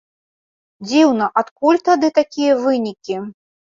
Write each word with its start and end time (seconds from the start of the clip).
Дзіўна, 0.87 1.29
адкуль 1.43 1.83
тады 1.93 2.13
такія 2.19 2.61
вынікі! 2.67 3.25